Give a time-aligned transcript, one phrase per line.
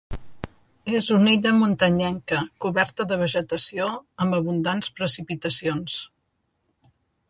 [0.99, 3.93] És una illa muntanyenca, coberta de vegetació,
[4.27, 6.05] amb abundants precipitacions.